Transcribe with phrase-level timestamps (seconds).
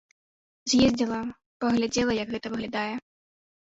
[0.73, 1.21] З'ездзіла,
[1.67, 2.93] паглядзела, як гэта выглядае.